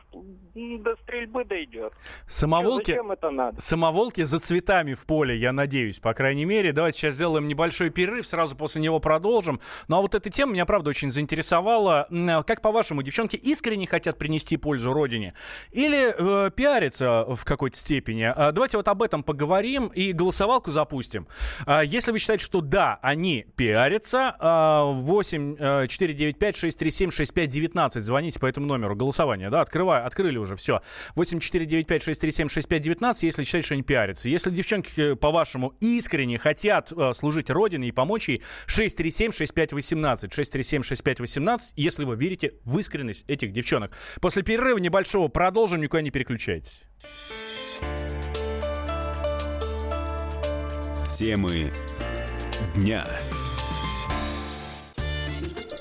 До 0.55 0.95
стрельбы 1.03 1.45
дойдет. 1.45 1.93
Самоволки, 2.27 2.91
зачем 2.91 3.11
это 3.11 3.29
надо? 3.29 3.61
самоволки 3.61 4.23
за 4.23 4.39
цветами 4.39 4.95
в 4.95 5.05
поле, 5.05 5.37
я 5.37 5.51
надеюсь, 5.51 5.99
по 5.99 6.15
крайней 6.15 6.45
мере. 6.45 6.73
Давайте 6.73 6.97
сейчас 6.97 7.15
сделаем 7.15 7.47
небольшой 7.47 7.91
перерыв, 7.91 8.25
сразу 8.25 8.55
после 8.55 8.81
него 8.81 8.99
продолжим. 8.99 9.59
Ну 9.87 9.97
а 9.97 10.01
вот 10.01 10.15
эта 10.15 10.31
тема 10.31 10.53
меня, 10.53 10.65
правда, 10.65 10.89
очень 10.89 11.09
заинтересовала. 11.09 12.07
Как, 12.47 12.61
по-вашему, 12.61 13.03
девчонки 13.03 13.35
искренне 13.35 13.85
хотят 13.85 14.17
принести 14.17 14.57
пользу 14.57 14.93
родине? 14.93 15.35
Или 15.71 16.47
э, 16.47 16.49
пиариться 16.51 17.25
в 17.29 17.45
какой-то 17.45 17.77
степени? 17.77 18.23
А, 18.23 18.51
давайте 18.51 18.77
вот 18.77 18.87
об 18.87 19.03
этом 19.03 19.21
поговорим 19.21 19.87
и 19.87 20.11
голосовалку 20.11 20.71
запустим. 20.71 21.27
А, 21.67 21.83
если 21.83 22.11
вы 22.11 22.17
считаете, 22.17 22.43
что 22.43 22.61
да, 22.61 22.97
они 23.03 23.45
пиарятся, 23.55 24.35
8 24.41 25.82
495-637-6519. 25.85 27.99
Звоните 27.99 28.39
по 28.39 28.45
этому 28.45 28.67
номеру. 28.67 28.95
Голосование, 28.95 29.49
да, 29.49 29.61
открываю, 29.61 30.05
открыли 30.05 30.37
уже, 30.37 30.55
все. 30.55 30.81
8495-637-6519, 31.15 33.13
если 33.21 33.41
считаете, 33.43 33.65
что 33.65 33.73
они 33.75 33.83
пиарятся. 33.83 34.29
Если 34.29 34.51
девчонки, 34.51 35.15
по-вашему, 35.15 35.73
искренне 35.79 36.37
хотят 36.37 36.91
э, 36.91 37.13
служить 37.13 37.49
Родине 37.49 37.87
и 37.89 37.91
помочь 37.91 38.29
ей, 38.29 38.41
637-6518. 38.67 40.29
637-6518, 40.29 41.73
если 41.75 42.05
вы 42.05 42.15
верите 42.15 42.53
в 42.63 42.79
искренность 42.79 43.25
этих 43.27 43.51
девчонок. 43.51 43.91
После 44.21 44.43
перерыва 44.43 44.77
небольшого 44.77 45.27
продолжим, 45.27 45.81
никуда 45.81 46.01
не 46.01 46.11
переключайтесь. 46.11 46.83
Темы 51.17 51.73
дня 52.75 53.05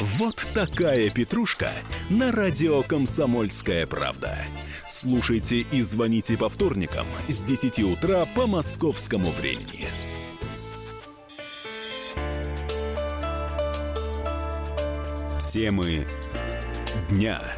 Вот 0.00 0.48
такая 0.54 1.10
петрушка 1.10 1.70
на 2.08 2.30
радио 2.30 2.82
«Комсомольская 2.82 3.84
правда». 3.84 4.38
Слушайте 4.86 5.66
и 5.72 5.82
звоните 5.82 6.38
по 6.38 6.48
вторникам 6.48 7.04
с 7.28 7.42
10 7.42 7.80
утра 7.80 8.24
по 8.36 8.46
московскому 8.46 9.30
времени. 9.32 9.88
Темы 15.52 16.06
дня. 17.10 17.57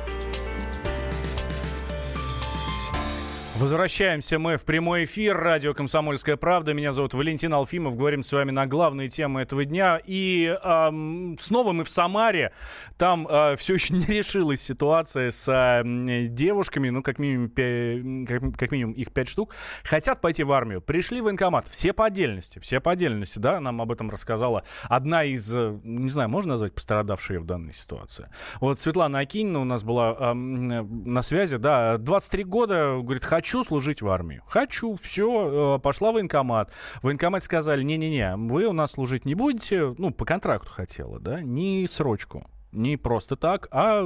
Возвращаемся 3.61 4.39
мы 4.39 4.57
в 4.57 4.65
прямой 4.65 5.05
эфир. 5.05 5.37
Радио 5.37 5.75
«Комсомольская 5.75 6.39
правда». 6.39 6.73
Меня 6.73 6.93
зовут 6.93 7.13
Валентин 7.13 7.53
Алфимов. 7.53 7.95
Говорим 7.95 8.23
с 8.23 8.33
вами 8.33 8.53
на 8.53 8.67
главные 8.67 9.11
темы 9.11 9.43
этого 9.43 9.67
дня. 9.67 10.01
И 10.03 10.47
эм, 10.47 11.37
снова 11.39 11.73
мы 11.73 11.85
в 11.85 11.91
Самаре. 11.91 12.55
Там 12.97 13.29
э, 13.29 13.57
все 13.57 13.75
еще 13.75 13.93
не 13.93 14.07
решилась 14.07 14.63
ситуация 14.63 15.31
с 15.31 15.47
э, 15.47 15.83
девушками. 16.29 16.89
Ну, 16.89 17.03
как 17.03 17.19
минимум, 17.19 17.49
пя- 17.55 18.25
как, 18.25 18.59
как 18.59 18.73
минимум 18.73 18.95
их 18.95 19.13
пять 19.13 19.29
штук. 19.29 19.55
Хотят 19.85 20.23
пойти 20.23 20.43
в 20.43 20.53
армию. 20.53 20.81
Пришли 20.81 21.21
в 21.21 21.25
военкомат. 21.25 21.69
Все 21.69 21.93
по 21.93 22.07
отдельности. 22.07 22.61
Все 22.61 22.81
по 22.81 22.93
отдельности, 22.93 23.41
да? 23.41 23.61
Нам 23.61 23.83
об 23.83 23.93
этом 23.93 24.09
рассказала 24.09 24.65
одна 24.85 25.25
из, 25.25 25.55
э, 25.55 25.79
не 25.85 26.09
знаю, 26.09 26.31
можно 26.31 26.53
назвать 26.53 26.73
пострадавшей 26.73 27.37
в 27.37 27.45
данной 27.45 27.75
ситуации. 27.75 28.31
Вот 28.59 28.79
Светлана 28.79 29.19
Акинина 29.19 29.61
у 29.61 29.65
нас 29.65 29.85
была 29.85 30.17
э, 30.19 30.33
на 30.33 31.21
связи. 31.21 31.59
Да, 31.59 31.99
23 31.99 32.45
года. 32.45 32.97
Говорит, 33.03 33.23
хочу 33.23 33.50
хочу 33.51 33.65
служить 33.65 34.01
в 34.01 34.09
армию. 34.09 34.43
Хочу, 34.47 34.97
все, 35.03 35.77
э, 35.77 35.79
пошла 35.81 36.13
в 36.13 36.15
военкомат. 36.15 36.71
В 37.01 37.05
военкомате 37.05 37.45
сказали, 37.45 37.83
не-не-не, 37.83 38.37
вы 38.37 38.67
у 38.67 38.73
нас 38.73 38.93
служить 38.93 39.25
не 39.25 39.35
будете, 39.35 39.93
ну, 39.99 40.13
по 40.13 40.25
контракту 40.25 40.71
хотела, 40.71 41.19
да, 41.19 41.41
не 41.41 41.85
срочку. 41.89 42.47
Не 42.71 42.97
просто 42.97 43.35
так, 43.35 43.67
а 43.73 44.05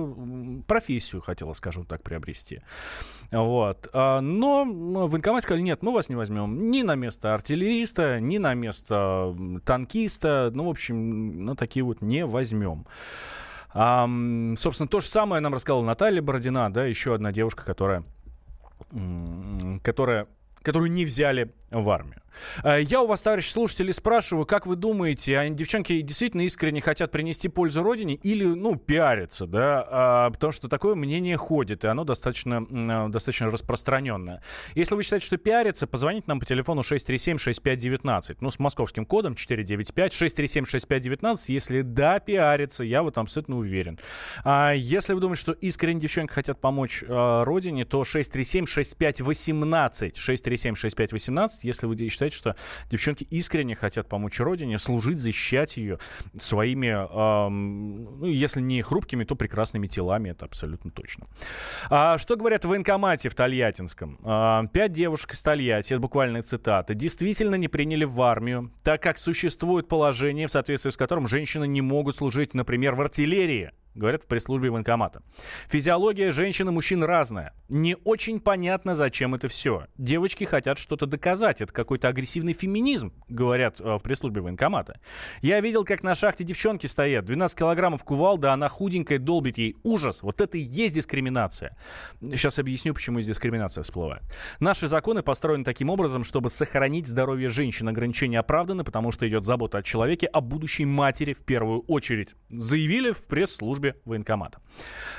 профессию 0.67 1.21
хотела, 1.21 1.53
скажем 1.53 1.85
так, 1.85 2.03
приобрести. 2.03 2.63
Вот. 3.31 3.91
А, 3.93 4.23
но 4.23 4.65
в 4.65 5.11
военкомате 5.11 5.45
сказали, 5.45 5.61
нет, 5.61 5.83
мы 5.83 5.93
вас 5.93 6.09
не 6.09 6.17
возьмем 6.17 6.71
ни 6.71 6.81
на 6.81 6.95
место 6.95 7.35
артиллериста, 7.35 8.21
ни 8.21 8.39
на 8.39 8.55
место 8.55 9.37
танкиста. 9.67 10.51
Ну, 10.55 10.65
в 10.65 10.71
общем, 10.71 11.45
ну, 11.45 11.55
такие 11.55 11.85
вот 11.85 12.01
не 12.01 12.25
возьмем. 12.25 12.87
А, 13.75 14.09
собственно, 14.57 14.89
то 14.89 15.01
же 15.01 15.09
самое 15.09 15.43
нам 15.43 15.53
рассказала 15.53 15.83
Наталья 15.83 16.23
Бородина, 16.23 16.73
да, 16.73 16.87
еще 16.87 17.15
одна 17.15 17.33
девушка, 17.33 17.67
которая 17.67 18.05
которая, 19.83 20.27
которую 20.65 20.91
не 20.91 21.05
взяли 21.05 21.53
в 21.71 21.89
армию. 21.91 22.25
Э, 22.63 22.81
я 22.81 23.03
у 23.03 23.07
вас, 23.07 23.23
товарищи 23.23 23.51
слушатели, 23.51 23.93
спрашиваю, 23.93 24.47
как 24.47 24.67
вы 24.67 24.77
думаете, 24.77 25.39
а 25.39 25.49
девчонки 25.49 26.01
действительно 26.01 26.43
искренне 26.43 26.81
хотят 26.81 27.11
принести 27.11 27.49
пользу 27.49 27.83
родине 27.83 28.15
или, 28.15 28.45
ну, 28.45 28.77
пиариться, 28.77 29.47
да? 29.47 29.87
А, 29.89 30.31
потому 30.31 30.53
что 30.53 30.69
такое 30.69 30.95
мнение 30.95 31.37
ходит, 31.37 31.85
и 31.85 31.89
оно 31.89 32.05
достаточно, 32.05 32.67
э, 32.69 33.09
достаточно 33.09 33.51
распространенное. 33.51 34.43
Если 34.75 34.95
вы 34.95 35.03
считаете, 35.03 35.27
что 35.27 35.37
пиариться, 35.37 35.87
позвоните 35.87 36.25
нам 36.27 36.41
по 36.41 36.47
телефону 36.47 36.83
637-6519, 36.83 38.39
ну, 38.41 38.51
с 38.51 38.59
московским 38.59 39.07
кодом 39.07 39.35
495, 39.35 40.13
637-6519, 40.13 41.37
если 41.49 41.83
да, 41.83 42.21
пиариться, 42.21 42.85
я 42.85 43.03
в 43.03 43.09
этом 43.09 43.25
абсолютно 43.25 43.59
уверен. 43.59 43.99
А 44.45 44.73
если 44.73 45.15
вы 45.15 45.21
думаете, 45.21 45.41
что 45.41 45.53
искренне 45.53 46.01
девчонки 46.01 46.33
хотят 46.33 46.61
помочь 46.61 47.03
э, 47.03 47.43
родине, 47.45 47.85
то 47.85 48.03
637-6518, 48.03 50.13
637-6518, 50.55 51.49
если 51.63 51.87
вы 51.87 51.97
считаете, 52.09 52.37
что 52.37 52.57
девчонки 52.91 53.25
искренне 53.25 53.75
хотят 53.75 54.09
помочь 54.09 54.41
родине, 54.41 54.79
служить, 54.79 55.19
защищать 55.19 55.77
ее 55.77 55.99
своими, 56.37 56.89
эм, 56.89 58.21
ну, 58.21 58.27
если 58.27 58.61
не 58.61 58.83
хрупкими, 58.83 59.25
то 59.25 59.35
прекрасными 59.35 59.87
телами, 59.87 60.31
это 60.31 60.47
абсолютно 60.47 60.91
точно. 60.91 61.27
А, 61.91 62.19
что 62.19 62.37
говорят 62.37 62.65
в 62.65 62.69
военкомате 62.69 63.29
в 63.29 63.35
Тольяттинском? 63.35 64.19
А, 64.25 64.67
пять 64.67 64.93
девушек 64.93 65.35
из 65.35 65.43
Тольятти, 65.43 65.95
это 65.95 66.01
буквально 66.01 66.43
цитата, 66.43 66.95
действительно 66.95 67.57
не 67.57 67.69
приняли 67.69 68.05
в 68.05 68.21
армию, 68.23 68.73
так 68.83 69.03
как 69.03 69.19
существует 69.19 69.89
положение, 69.89 70.47
в 70.47 70.51
соответствии 70.51 70.91
с 70.91 70.97
которым 70.97 71.27
женщины 71.29 71.67
не 71.67 71.81
могут 71.81 72.17
служить, 72.17 72.55
например, 72.55 72.95
в 72.95 73.01
артиллерии 73.01 73.73
говорят 73.95 74.25
в 74.25 74.27
пресс-службе 74.27 74.71
военкомата. 74.71 75.23
Физиология 75.69 76.31
женщин 76.31 76.69
и 76.69 76.73
мужчин 76.73 77.03
разная. 77.03 77.53
Не 77.69 77.97
очень 78.05 78.41
понятно, 78.41 78.95
зачем 78.95 79.35
это 79.35 79.49
все. 79.49 79.87
Девочки 79.97 80.45
хотят 80.45 80.79
что-то 80.79 81.07
доказать. 81.07 81.61
Это 81.61 81.73
какой-то 81.73 82.09
агрессивный 82.09 82.53
феминизм, 82.53 83.13
говорят 83.29 83.81
э, 83.81 83.97
в 83.97 84.03
пресс-службе 84.03 84.41
военкомата. 84.41 85.01
Я 85.43 85.61
видел, 85.61 85.85
как 85.85 86.03
на 86.03 86.15
шахте 86.15 86.45
девчонки 86.45 86.87
стоят. 86.87 87.25
12 87.25 87.59
килограммов 87.59 88.05
кувалда, 88.05 88.53
она 88.53 88.69
худенькая, 88.69 89.19
долбит 89.19 89.59
ей. 89.59 89.77
Ужас. 89.83 90.23
Вот 90.23 90.41
это 90.41 90.59
и 90.59 90.61
есть 90.61 90.95
дискриминация. 90.95 91.77
Сейчас 92.21 92.59
объясню, 92.59 92.95
почему 92.95 93.19
из 93.19 93.27
дискриминация 93.27 93.83
всплывает. 93.83 94.23
Наши 94.61 94.89
законы 94.89 95.23
построены 95.23 95.65
таким 95.65 95.91
образом, 95.91 96.25
чтобы 96.25 96.51
сохранить 96.51 97.07
здоровье 97.07 97.49
женщин. 97.49 97.89
Ограничения 97.89 98.39
оправданы, 98.39 98.85
потому 98.85 99.13
что 99.13 99.29
идет 99.29 99.45
забота 99.45 99.79
о 99.79 99.83
человеке, 99.83 100.27
о 100.27 100.41
будущей 100.41 100.85
матери 100.85 101.33
в 101.33 101.45
первую 101.45 101.81
очередь. 101.81 102.35
Заявили 102.49 103.11
в 103.13 103.27
пресс-службе 103.27 103.84
службе 103.85 103.97
военкомата. 104.05 104.59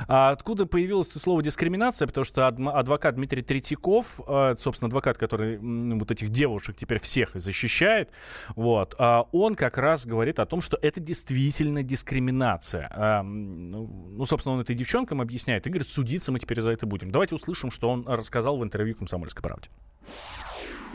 А 0.08 0.32
откуда 0.32 0.66
появилось 0.66 1.10
слово 1.10 1.42
дискриминация? 1.44 2.08
Потому 2.08 2.26
что 2.26 2.48
адвокат 2.48 3.16
Дмитрий 3.16 3.42
Третьяков, 3.42 4.20
а, 4.28 4.56
собственно, 4.58 4.88
адвокат, 4.88 5.18
который 5.18 5.58
вот 5.58 6.12
этих 6.12 6.30
девушек 6.30 6.76
теперь 6.78 7.00
всех 7.00 7.32
защищает, 7.36 8.10
вот, 8.56 8.96
а 8.98 9.28
он 9.32 9.56
как 9.56 9.78
раз 9.78 10.06
говорит 10.06 10.40
о 10.40 10.46
том, 10.46 10.62
что 10.62 10.78
это 10.82 11.00
действительно 11.00 11.84
дискриминация. 11.84 12.90
А, 12.92 13.24
ну, 13.24 13.88
ну, 13.88 14.26
собственно, 14.26 14.56
он 14.56 14.62
этой 14.62 14.76
девчонкам 14.76 15.22
объясняет 15.22 15.68
и 15.68 15.70
говорит, 15.70 15.88
судиться 15.88 16.32
мы 16.32 16.40
теперь 16.40 16.62
за 16.62 16.72
это 16.72 16.86
будем. 16.86 17.12
Давайте 17.12 17.36
услышим, 17.36 17.72
что 17.72 17.90
он 17.90 18.06
рассказал 18.08 18.58
в 18.58 18.64
интервью 18.64 18.96
«Комсомольской 18.96 19.42
правде». 19.42 19.70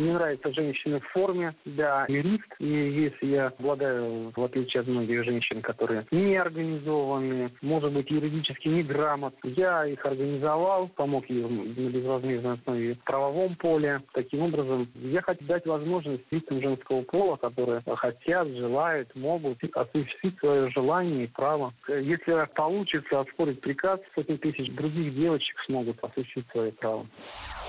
Мне 0.01 0.15
нравятся 0.15 0.51
женщины 0.55 0.99
в 0.99 1.07
форме, 1.09 1.55
да, 1.67 2.07
юрист. 2.09 2.47
И 2.59 2.65
если 2.65 3.27
я 3.27 3.49
обладаю, 3.49 4.33
в 4.35 4.43
отличие 4.43 4.81
от 4.81 4.87
многих 4.87 5.25
женщин, 5.25 5.61
которые 5.61 6.07
не 6.11 6.37
организованы, 6.37 7.53
может 7.61 7.93
быть, 7.93 8.11
юридически 8.11 8.69
неграмотны, 8.69 9.51
я 9.57 9.85
их 9.85 10.03
организовал, 10.07 10.89
помог 10.89 11.29
им 11.29 11.75
на 11.75 11.91
безвозмездной 11.91 12.55
основе 12.55 12.95
в 12.95 13.05
правовом 13.05 13.57
поле. 13.57 14.01
Таким 14.15 14.41
образом, 14.41 14.89
я 14.95 15.21
хочу 15.21 15.45
дать 15.45 15.67
возможность 15.67 16.25
лицам 16.31 16.63
женского 16.63 17.03
пола, 17.03 17.37
которые 17.37 17.83
хотят, 17.85 18.49
желают, 18.49 19.15
могут 19.15 19.59
осуществить 19.75 20.39
свое 20.39 20.71
желание 20.71 21.25
и 21.25 21.27
право. 21.27 21.75
Если 21.89 22.49
получится 22.55 23.21
оспорить 23.21 23.61
приказ, 23.61 24.01
сотни 24.15 24.37
тысяч 24.37 24.73
других 24.73 25.15
девочек 25.15 25.55
смогут 25.67 26.03
осуществить 26.03 26.47
свое 26.53 26.73
право. 26.73 27.07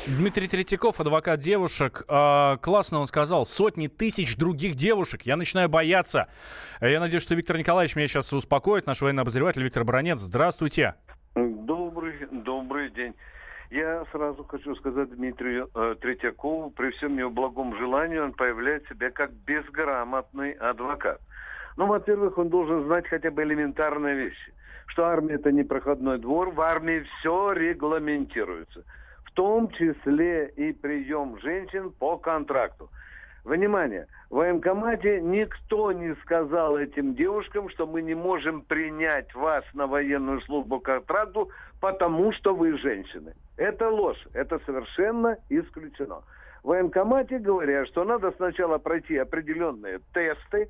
Дмитрий 0.07 0.47
Третьяков, 0.47 0.99
адвокат 1.01 1.39
девушек. 1.39 2.05
А, 2.21 2.57
классно 2.57 2.99
он 2.99 3.07
сказал. 3.07 3.45
Сотни 3.45 3.87
тысяч 3.87 4.37
других 4.37 4.75
девушек. 4.75 5.23
Я 5.23 5.35
начинаю 5.35 5.69
бояться. 5.69 6.27
Я 6.79 6.99
надеюсь, 6.99 7.23
что 7.23 7.35
Виктор 7.35 7.57
Николаевич 7.57 7.95
меня 7.95 8.07
сейчас 8.07 8.31
успокоит. 8.33 8.85
Наш 8.85 9.01
военный 9.01 9.21
обозреватель 9.21 9.63
Виктор 9.63 9.83
Бронец. 9.83 10.19
Здравствуйте. 10.19 10.95
Добрый, 11.35 12.27
добрый 12.31 12.91
день. 12.91 13.15
Я 13.71 14.05
сразу 14.11 14.43
хочу 14.43 14.75
сказать 14.75 15.15
Дмитрию 15.15 15.69
э, 15.73 15.95
Третьякову, 16.01 16.71
при 16.71 16.91
всем 16.91 17.17
его 17.17 17.29
благом 17.29 17.77
желании 17.77 18.17
он 18.17 18.33
появляет 18.33 18.85
себя 18.89 19.11
как 19.11 19.31
безграмотный 19.31 20.51
адвокат. 20.51 21.21
Ну, 21.77 21.87
во-первых, 21.87 22.37
он 22.37 22.49
должен 22.49 22.83
знать 22.83 23.07
хотя 23.07 23.31
бы 23.31 23.43
элементарные 23.43 24.15
вещи, 24.15 24.53
что 24.87 25.05
армия 25.05 25.35
это 25.35 25.53
не 25.53 25.63
проходной 25.63 26.19
двор, 26.19 26.51
в 26.51 26.59
армии 26.59 27.05
все 27.19 27.53
регламентируется 27.53 28.83
в 29.31 29.35
том 29.35 29.69
числе 29.71 30.47
и 30.57 30.73
прием 30.73 31.39
женщин 31.39 31.91
по 31.91 32.17
контракту. 32.17 32.89
Внимание, 33.43 34.07
в 34.29 34.35
военкомате 34.35 35.19
никто 35.21 35.91
не 35.91 36.13
сказал 36.23 36.77
этим 36.77 37.15
девушкам, 37.15 37.69
что 37.69 37.87
мы 37.87 38.01
не 38.01 38.13
можем 38.13 38.61
принять 38.61 39.33
вас 39.33 39.63
на 39.73 39.87
военную 39.87 40.41
службу 40.41 40.79
контракту, 40.79 41.49
потому 41.79 42.31
что 42.33 42.53
вы 42.53 42.77
женщины. 42.77 43.33
Это 43.57 43.89
ложь, 43.89 44.21
это 44.33 44.59
совершенно 44.65 45.37
исключено. 45.49 46.21
В 46.63 46.67
военкомате 46.67 47.39
говорят, 47.39 47.87
что 47.87 48.03
надо 48.03 48.31
сначала 48.33 48.77
пройти 48.77 49.17
определенные 49.17 50.01
тесты, 50.13 50.69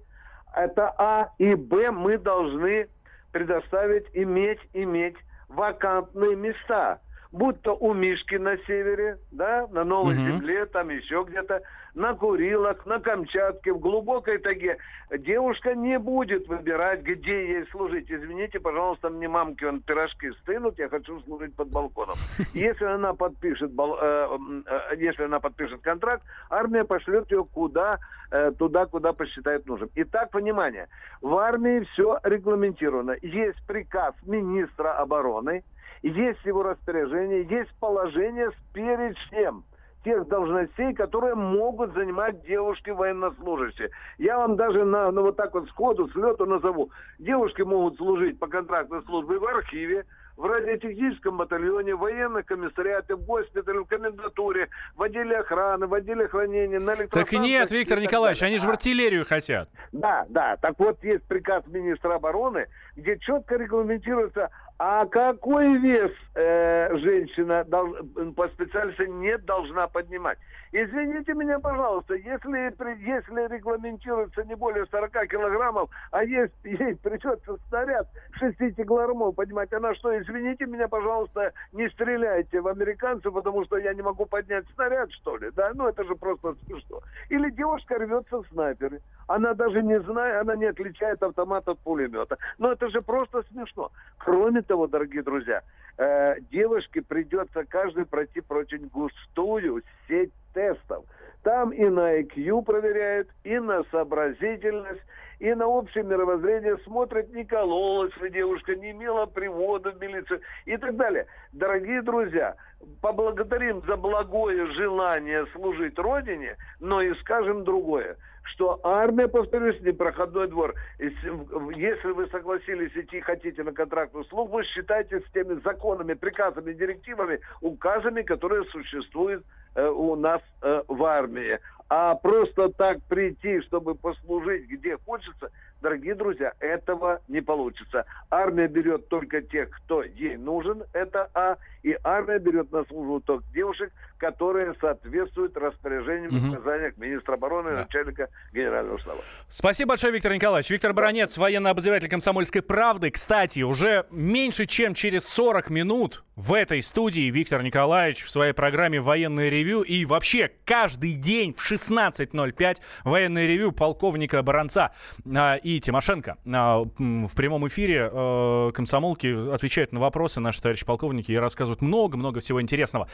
это 0.55 0.93
А 0.97 1.31
и 1.39 1.55
Б 1.55 1.91
мы 1.91 2.17
должны 2.17 2.87
предоставить, 3.33 4.05
иметь, 4.13 4.59
иметь 4.73 5.17
вакантные 5.49 6.35
места– 6.35 6.99
будь 7.31 7.61
то 7.61 7.75
у 7.75 7.93
Мишки 7.93 8.35
на 8.35 8.57
севере, 8.57 9.17
да, 9.31 9.67
на 9.71 9.83
Новой 9.83 10.15
угу. 10.15 10.23
Земле, 10.23 10.65
там 10.65 10.89
еще 10.89 11.25
где-то, 11.27 11.61
на 11.93 12.13
Курилах, 12.13 12.85
на 12.85 12.99
Камчатке, 12.99 13.73
в 13.73 13.79
глубокой 13.79 14.37
таге. 14.37 14.77
Девушка 15.09 15.75
не 15.75 15.99
будет 15.99 16.47
выбирать, 16.47 17.01
где 17.01 17.47
ей 17.47 17.67
служить. 17.67 18.09
Извините, 18.09 18.59
пожалуйста, 18.59 19.09
мне 19.09 19.27
мамки 19.27 19.65
он 19.65 19.81
пирожки 19.81 20.31
стынут, 20.41 20.79
я 20.79 20.89
хочу 20.89 21.19
служить 21.21 21.55
под 21.55 21.69
балконом. 21.69 22.15
Если 22.53 22.85
она 22.85 23.13
подпишет, 23.13 23.71
э, 23.77 24.37
э, 24.65 24.95
если 24.97 25.23
она 25.23 25.39
подпишет 25.39 25.81
контракт, 25.81 26.23
армия 26.49 26.83
пошлет 26.83 27.29
ее 27.31 27.43
куда, 27.43 27.99
э, 28.31 28.51
туда, 28.57 28.85
куда 28.85 29.13
посчитает 29.13 29.65
нужным. 29.65 29.89
Итак, 29.95 30.33
внимание, 30.33 30.87
в 31.21 31.35
армии 31.35 31.85
все 31.91 32.19
регламентировано. 32.23 33.15
Есть 33.21 33.65
приказ 33.67 34.15
министра 34.25 34.93
обороны, 34.93 35.63
есть 36.09 36.43
его 36.45 36.63
распоряжение, 36.63 37.43
есть 37.43 37.71
положение 37.79 38.51
с 38.51 38.73
перечнем 38.73 39.63
тех 40.03 40.27
должностей, 40.27 40.93
которые 40.93 41.35
могут 41.35 41.93
занимать 41.93 42.43
девушки 42.43 42.89
военнослужащие. 42.89 43.89
Я 44.17 44.37
вам 44.37 44.55
даже 44.55 44.83
на, 44.83 45.11
на 45.11 45.21
вот 45.21 45.35
так 45.35 45.53
вот 45.53 45.67
сходу, 45.69 46.09
с 46.09 46.15
лету 46.15 46.45
назову. 46.45 46.89
Девушки 47.19 47.61
могут 47.61 47.97
служить 47.97 48.39
по 48.39 48.47
контрактной 48.47 49.03
службе 49.03 49.37
в 49.37 49.45
архиве, 49.45 50.05
в 50.37 50.45
радиотехническом 50.45 51.37
батальоне, 51.37 51.95
в 51.95 51.99
военных 51.99 52.45
комиссариате, 52.45 53.15
в 53.15 53.21
госпитале, 53.21 53.81
в 53.81 53.85
комендатуре, 53.85 54.69
в 54.95 55.03
отделе 55.03 55.37
охраны, 55.37 55.85
в 55.85 55.93
отделе 55.93 56.27
хранения, 56.27 56.79
на 56.79 56.95
Так 56.95 57.31
нет, 57.33 57.69
Виктор 57.71 57.99
Николаевич, 57.99 58.41
они 58.41 58.57
же 58.57 58.65
в 58.65 58.69
артиллерию 58.69 59.23
хотят. 59.23 59.69
Да, 59.91 60.25
да. 60.29 60.57
Так 60.57 60.79
вот, 60.79 61.03
есть 61.03 61.23
приказ 61.27 61.63
министра 61.67 62.15
обороны, 62.15 62.67
где 62.95 63.19
четко 63.19 63.55
регламентируется, 63.55 64.49
а 64.83 65.05
какой 65.05 65.77
вес 65.77 66.11
э, 66.33 66.97
женщина 66.97 67.63
дол, 67.65 67.97
по 68.35 68.47
специальности 68.47 69.03
не 69.03 69.37
должна 69.37 69.87
поднимать? 69.87 70.39
Извините 70.73 71.33
меня, 71.33 71.59
пожалуйста, 71.59 72.13
если, 72.13 72.73
если 73.05 73.53
регламентируется 73.53 74.45
не 74.45 74.55
более 74.55 74.85
40 74.85 75.27
килограммов, 75.27 75.89
а 76.11 76.23
есть, 76.23 76.53
ей 76.63 76.95
придется 76.95 77.57
снаряд 77.67 78.07
6 78.39 78.57
килограммов 78.77 79.35
поднимать, 79.35 79.73
она 79.73 79.93
что, 79.95 80.17
извините 80.17 80.65
меня, 80.65 80.87
пожалуйста, 80.87 81.51
не 81.73 81.89
стреляйте 81.89 82.61
в 82.61 82.67
американцев, 82.69 83.33
потому 83.33 83.65
что 83.65 83.77
я 83.77 83.93
не 83.93 84.01
могу 84.01 84.25
поднять 84.25 84.65
снаряд, 84.73 85.11
что 85.11 85.35
ли, 85.35 85.51
да? 85.51 85.71
Ну, 85.73 85.89
это 85.89 86.05
же 86.05 86.15
просто 86.15 86.55
смешно. 86.65 87.01
Или 87.27 87.49
девушка 87.49 87.95
рвется 87.95 88.37
в 88.37 88.47
снайпере. 88.47 89.01
Она 89.27 89.53
даже 89.53 89.83
не 89.83 89.99
знает, 89.99 90.41
она 90.41 90.55
не 90.55 90.65
отличает 90.65 91.21
автомат 91.21 91.67
от 91.67 91.79
пулемета. 91.79 92.37
Но 92.57 92.71
это 92.71 92.89
же 92.89 93.01
просто 93.01 93.43
смешно. 93.51 93.91
Кроме 94.17 94.61
того, 94.61 94.87
дорогие 94.87 95.23
друзья, 95.23 95.63
э, 95.97 96.39
девушке 96.49 97.01
придется 97.01 97.65
каждый 97.65 98.05
пройти 98.05 98.41
очень 98.49 98.87
густую 98.87 99.83
сеть 100.07 100.31
тестов. 100.53 101.05
Там 101.43 101.71
и 101.71 101.89
на 101.89 102.19
IQ 102.19 102.63
проверяют, 102.63 103.27
и 103.43 103.57
на 103.57 103.83
сообразительность, 103.85 105.01
и 105.39 105.51
на 105.55 105.65
общее 105.67 106.03
мировоззрение 106.03 106.77
смотрят, 106.83 107.33
не 107.33 107.43
кололась 107.45 108.15
ли 108.17 108.29
девушка, 108.29 108.75
не 108.75 108.91
имела 108.91 109.25
привода 109.25 109.91
в 109.91 109.99
милицию 109.99 110.41
и 110.65 110.77
так 110.77 110.95
далее. 110.97 111.25
Дорогие 111.51 112.03
друзья, 112.03 112.55
поблагодарим 113.01 113.81
за 113.87 113.97
благое 113.97 114.67
желание 114.73 115.47
служить 115.47 115.97
Родине, 115.97 116.57
но 116.79 117.01
и 117.01 117.15
скажем 117.15 117.63
другое 117.63 118.17
что 118.43 118.79
армия, 118.83 119.27
повторюсь, 119.27 119.79
не 119.81 119.91
проходной 119.91 120.47
двор. 120.47 120.73
Если 120.99 122.11
вы 122.11 122.27
согласились 122.27 122.91
идти 122.95 123.17
и 123.17 123.21
хотите 123.21 123.63
на 123.63 123.71
контрактную 123.71 124.25
службу, 124.25 124.63
считайте 124.63 125.19
с 125.19 125.31
теми 125.31 125.59
законами, 125.63 126.13
приказами, 126.13 126.73
директивами, 126.73 127.39
указами, 127.61 128.23
которые 128.23 128.65
существуют 128.65 129.45
у 129.75 130.15
нас 130.15 130.41
э, 130.61 130.81
в 130.87 131.03
армии. 131.03 131.59
А 131.89 132.15
просто 132.15 132.69
так 132.69 133.01
прийти, 133.03 133.61
чтобы 133.61 133.95
послужить 133.95 134.67
где 134.69 134.97
хочется, 134.97 135.51
дорогие 135.81 136.15
друзья, 136.15 136.53
этого 136.59 137.21
не 137.27 137.41
получится. 137.41 138.05
Армия 138.29 138.67
берет 138.67 139.07
только 139.09 139.41
тех, 139.41 139.69
кто 139.69 140.03
ей 140.03 140.37
нужен, 140.37 140.83
это 140.93 141.29
А, 141.33 141.57
и 141.83 141.97
армия 142.03 142.39
берет 142.39 142.71
на 142.71 142.85
службу 142.85 143.19
только 143.21 143.43
девушек, 143.53 143.91
которые 144.17 144.75
соответствуют 144.79 145.57
распоряжениям 145.57 146.31
и 146.31 146.49
указаниям 146.49 146.93
министра 146.97 147.33
обороны 147.33 147.71
и 147.71 147.75
да. 147.75 147.81
начальника 147.81 148.29
генерального 148.53 148.99
штаба. 148.99 149.19
Спасибо 149.49 149.89
большое, 149.89 150.13
Виктор 150.13 150.33
Николаевич. 150.33 150.69
Виктор 150.69 150.93
Баранец, 150.93 151.37
военный 151.37 151.71
обозреватель 151.71 152.07
«Комсомольской 152.07 152.61
правды». 152.61 153.09
Кстати, 153.09 153.61
уже 153.61 154.05
меньше 154.11 154.67
чем 154.67 154.93
через 154.93 155.27
40 155.27 155.71
минут 155.71 156.23
в 156.35 156.53
этой 156.53 156.81
студии 156.81 157.29
Виктор 157.31 157.63
Николаевич 157.63 158.23
в 158.23 158.29
своей 158.29 158.53
программе 158.53 158.99
«Военное 158.99 159.49
ревю» 159.49 159.81
и 159.81 160.05
вообще 160.05 160.51
каждый 160.65 161.13
день 161.13 161.53
в 161.53 161.71
16.05 161.71 162.77
«Военное 163.03 163.47
ревю» 163.47 163.71
полковника 163.71 164.41
Баранца 164.43 164.91
а, 165.35 165.55
и 165.77 165.79
Тимошенко 165.79 166.37
а, 166.45 166.79
в 166.79 167.35
прямом 167.35 167.67
эфире 167.67 168.09
а, 168.11 168.71
комсомолки 168.71 169.53
отвечают 169.53 169.91
на 169.91 169.99
вопросы 169.99 170.39
наши 170.39 170.61
товарищи 170.61 170.85
полковники 170.85 171.31
и 171.31 171.37
рассказывают 171.37 171.81
много-много 171.81 172.39
всего 172.39 172.61
интересного. 172.61 173.07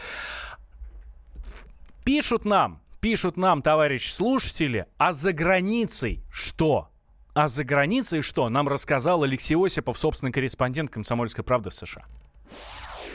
Пишут 2.03 2.45
нам, 2.45 2.81
пишут 3.01 3.37
нам, 3.37 3.61
товарищ 3.61 4.11
слушатели, 4.11 4.85
а 4.97 5.13
за 5.13 5.33
границей 5.33 6.23
что? 6.31 6.89
А 7.33 7.47
за 7.47 7.63
границей 7.63 8.21
что? 8.21 8.49
Нам 8.49 8.67
рассказал 8.67 9.23
Алексей 9.23 9.55
Осипов, 9.55 9.97
собственный 9.97 10.31
корреспондент 10.31 10.89
«Комсомольской 10.89 11.43
правды» 11.43 11.69
в 11.69 11.73
США. 11.73 12.05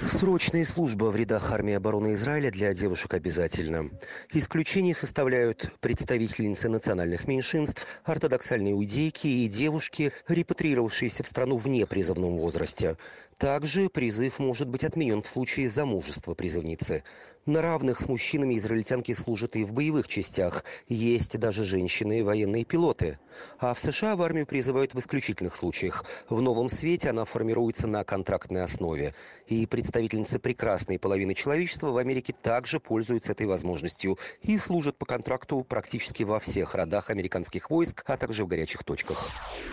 Срочная 0.07 0.65
служба 0.65 1.05
в 1.07 1.17
рядах 1.17 1.53
армии 1.53 1.75
обороны 1.75 2.15
Израиля 2.15 2.51
для 2.51 2.75
девушек 2.75 3.15
обязательно. 3.15 3.88
Исключение 4.33 4.95
составляют 4.95 5.71
представительницы 5.81 6.69
национальных 6.69 7.29
меньшинств, 7.29 7.87
ортодоксальные 8.05 8.73
иудейки 8.73 9.29
и 9.29 9.49
девушки, 9.49 10.12
репатриировавшиеся 10.27 11.23
в 11.23 11.29
страну 11.29 11.57
в 11.57 11.69
непризывном 11.69 12.37
возрасте. 12.37 12.97
Также 13.38 13.88
призыв 13.88 14.41
может 14.41 14.69
быть 14.69 14.83
отменен 14.85 15.23
в 15.23 15.29
случае 15.29 15.69
замужества 15.69 16.35
призывницы. 16.35 17.05
На 17.44 17.61
равных 17.61 17.98
с 17.98 18.09
мужчинами 18.09 18.57
израильтянки 18.57 19.12
служат 19.14 19.57
и 19.57 19.64
в 19.64 19.72
боевых 19.72 20.07
частях. 20.07 20.64
Есть 20.87 21.37
даже 21.40 21.64
женщины 21.64 22.20
и 22.20 22.22
военные 22.22 22.64
пилоты. 22.64 23.18
А 23.59 23.74
в 23.74 23.81
США 23.81 24.14
в 24.14 24.22
армию 24.22 24.46
призывают 24.46 24.94
в 24.94 25.00
исключительных 25.00 25.57
случаях. 25.57 26.05
В 26.28 26.40
новом 26.40 26.68
свете 26.68 27.11
она 27.11 27.24
формируется 27.24 27.88
на 27.88 28.05
контрактной 28.05 28.62
основе. 28.62 29.16
И 29.48 29.66
представительницы 29.66 30.38
прекрасной 30.38 31.00
половины 31.00 31.35
человечества 31.35 31.90
в 31.90 31.96
Америке 31.96 32.33
также 32.33 32.78
пользуются 32.78 33.33
этой 33.33 33.46
возможностью 33.46 34.18
и 34.42 34.57
служат 34.57 34.96
по 34.96 35.05
контракту 35.05 35.64
практически 35.64 36.22
во 36.22 36.38
всех 36.38 36.76
родах 36.76 37.11
американских 37.11 37.70
войск, 37.70 38.05
а 38.07 38.16
также 38.16 38.44
в 38.44 38.46
горячих 38.46 38.85
точках. 38.85 39.18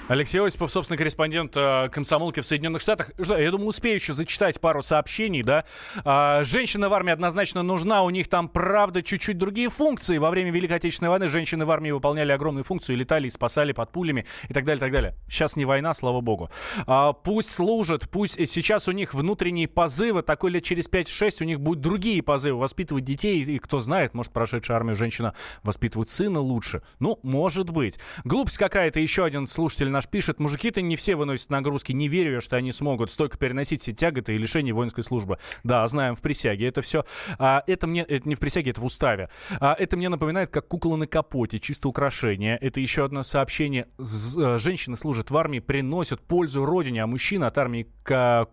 Алексей 0.07 0.41
Осипов, 0.41 0.71
собственно, 0.71 0.97
корреспондент 0.97 1.55
э, 1.55 1.89
комсомолки 1.89 2.39
в 2.39 2.45
Соединенных 2.45 2.81
Штатах. 2.81 3.11
Я 3.19 3.51
думаю, 3.51 3.67
успею 3.67 3.93
еще 3.93 4.13
зачитать 4.13 4.59
пару 4.59 4.81
сообщений, 4.81 5.43
да. 5.43 5.65
А, 6.03 6.43
женщина 6.43 6.89
в 6.89 6.93
армии 6.93 7.13
однозначно 7.13 7.58
конечно, 7.59 7.63
нужна. 7.63 8.03
У 8.03 8.09
них 8.09 8.27
там, 8.27 8.47
правда, 8.47 9.01
чуть-чуть 9.01 9.37
другие 9.37 9.69
функции. 9.69 10.17
Во 10.17 10.29
время 10.29 10.51
Великой 10.51 10.77
Отечественной 10.77 11.09
войны 11.09 11.27
женщины 11.27 11.65
в 11.65 11.71
армии 11.71 11.91
выполняли 11.91 12.31
огромные 12.31 12.63
функции, 12.63 12.95
летали 12.95 13.27
и 13.27 13.29
спасали 13.29 13.73
под 13.73 13.91
пулями 13.91 14.25
и 14.49 14.53
так 14.53 14.65
далее, 14.65 14.79
так 14.79 14.91
далее. 14.91 15.15
Сейчас 15.27 15.55
не 15.55 15.65
война, 15.65 15.93
слава 15.93 16.21
богу. 16.21 16.49
А, 16.87 17.13
пусть 17.13 17.51
служат, 17.51 18.09
пусть 18.09 18.35
сейчас 18.47 18.87
у 18.87 18.91
них 18.91 19.13
внутренние 19.13 19.67
позывы, 19.67 20.21
такой 20.21 20.51
лет 20.51 20.63
через 20.63 20.89
5-6 20.89 21.41
у 21.41 21.45
них 21.45 21.59
будут 21.59 21.81
другие 21.81 22.21
позывы, 22.21 22.59
воспитывать 22.59 23.03
детей, 23.03 23.43
и 23.43 23.59
кто 23.59 23.79
знает, 23.79 24.13
может, 24.13 24.31
прошедшая 24.31 24.77
армию 24.77 24.95
женщина 24.95 25.33
воспитывает 25.63 26.09
сына 26.09 26.39
лучше. 26.39 26.81
Ну, 26.99 27.19
может 27.23 27.69
быть. 27.69 27.99
Глупость 28.23 28.57
какая-то, 28.57 28.99
еще 28.99 29.25
один 29.25 29.45
слушатель 29.45 29.89
наш 29.89 30.07
пишет, 30.07 30.39
мужики-то 30.39 30.81
не 30.81 30.95
все 30.95 31.15
выносят 31.15 31.49
нагрузки, 31.49 31.91
не 31.91 32.07
верю 32.07 32.33
я, 32.33 32.41
что 32.41 32.55
они 32.55 32.71
смогут 32.71 33.11
столько 33.11 33.37
переносить 33.37 33.81
все 33.81 33.91
тяготы 33.91 34.35
и 34.35 34.37
лишения 34.37 34.73
воинской 34.73 35.03
службы. 35.03 35.37
Да, 35.63 35.85
знаем 35.87 36.15
в 36.15 36.21
присяге, 36.21 36.67
это 36.67 36.81
все 36.81 37.03
а, 37.37 37.48
а, 37.49 37.63
это 37.65 37.87
мне, 37.87 38.01
это 38.03 38.27
не 38.27 38.35
в 38.35 38.39
присяге, 38.39 38.71
это 38.71 38.81
в 38.81 38.85
уставе. 38.85 39.29
А, 39.59 39.73
это 39.73 39.97
мне 39.97 40.09
напоминает, 40.09 40.49
как 40.49 40.67
кукла 40.67 40.95
на 40.95 41.07
капоте, 41.07 41.59
чисто 41.59 41.89
украшение. 41.89 42.57
Это 42.57 42.79
еще 42.79 43.05
одно 43.05 43.23
сообщение. 43.23 43.87
Э, 43.97 44.57
женщины 44.57 44.95
служат 44.95 45.31
в 45.31 45.37
армии, 45.37 45.59
приносят 45.59 46.21
пользу 46.21 46.65
родине, 46.65 47.03
а 47.03 47.07
мужчины 47.07 47.45
от 47.45 47.57
армии 47.57 47.87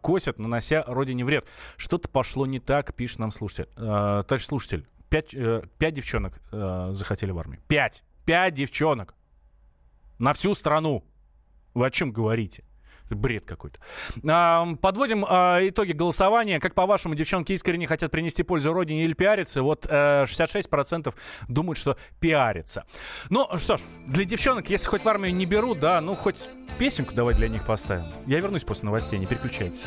косят, 0.01 0.39
нанося 0.39 0.83
родине 0.87 1.25
вред. 1.25 1.47
Что-то 1.77 2.09
пошло 2.09 2.47
не 2.47 2.59
так, 2.59 2.95
пишет 2.95 3.19
нам 3.19 3.31
слушатель. 3.31 3.69
А, 3.77 4.23
товарищ 4.23 4.47
слушатель, 4.47 4.87
пять, 5.09 5.35
э, 5.35 5.63
пять 5.79 5.95
девчонок 5.95 6.41
э, 6.53 6.89
захотели 6.93 7.31
в 7.31 7.39
армию. 7.39 7.61
Пять! 7.69 8.03
Пять 8.25 8.55
девчонок! 8.55 9.15
На 10.19 10.33
всю 10.33 10.55
страну! 10.55 11.05
Вы 11.75 11.87
о 11.87 11.91
чем 11.91 12.11
говорите? 12.11 12.65
Бред 13.11 13.45
какой-то. 13.45 13.79
Подводим 14.81 15.25
а, 15.29 15.61
итоги 15.63 15.93
голосования. 15.93 16.61
Как 16.61 16.75
по-вашему, 16.75 17.15
девчонки 17.15 17.53
искренне 17.53 17.87
хотят 17.87 18.11
принести 18.11 18.43
пользу 18.43 18.73
родине 18.73 19.05
или 19.05 19.13
пиариться? 19.13 19.63
Вот 19.63 19.87
66% 19.87 21.09
э, 21.09 21.13
думают, 21.49 21.79
что 21.79 21.97
пиарится. 22.21 22.85
Ну 23.31 23.49
что 23.59 23.77
ж, 23.77 23.81
для 24.07 24.25
девчонок, 24.25 24.69
если 24.71 24.89
хоть 24.89 25.03
в 25.03 25.09
армию 25.09 25.35
не 25.35 25.47
берут, 25.47 25.81
да, 25.81 26.01
ну 26.01 26.15
хоть 26.15 26.49
песенку 26.79 27.15
давай 27.15 27.35
для 27.35 27.49
них 27.49 27.65
поставим. 27.67 28.07
Я 28.27 28.41
вернусь 28.41 28.65
после 28.65 28.87
новостей, 28.87 29.19
не 29.19 29.27
переключайтесь. 29.27 29.87